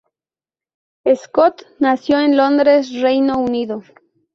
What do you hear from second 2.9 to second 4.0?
Reino Unido.